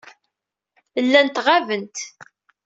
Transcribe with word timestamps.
Llant 1.05 1.37
ɣaben. 1.45 1.85